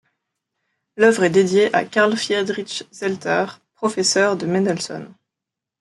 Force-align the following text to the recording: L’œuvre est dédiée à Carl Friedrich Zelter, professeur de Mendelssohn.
L’œuvre 0.97 1.25
est 1.25 1.29
dédiée 1.29 1.71
à 1.75 1.85
Carl 1.85 2.15
Friedrich 2.17 2.85
Zelter, 2.91 3.45
professeur 3.75 4.35
de 4.35 4.47
Mendelssohn. 4.47 5.13